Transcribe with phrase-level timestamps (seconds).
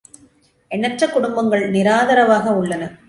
[0.71, 2.91] எண்ணற்ற குடும்பங்கள் நிராதரவாக உள்ளன.